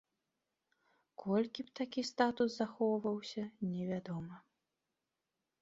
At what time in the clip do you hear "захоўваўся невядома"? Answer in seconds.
2.63-4.35